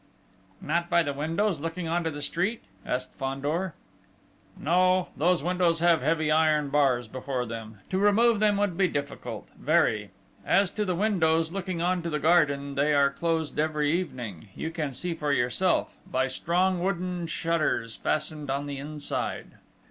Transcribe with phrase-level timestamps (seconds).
[0.61, 3.75] "Not by the windows looking on to the street?" asked Fandor.
[4.57, 7.81] "No, those windows have heavy iron bars before them.
[7.91, 10.09] To remove them would be difficult very...
[10.43, 14.71] As to the windows looking on to the garden, they are closed every evening you
[14.71, 19.51] can see for yourself by strong wooden shutters fastened on the inside."